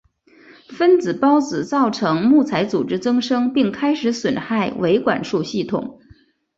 [0.75, 5.99] 分生孢子造成木材组织增生并开始损害维管束系统。